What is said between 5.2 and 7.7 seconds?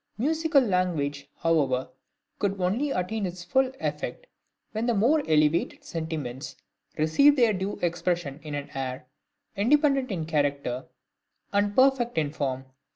elevated sentiments received their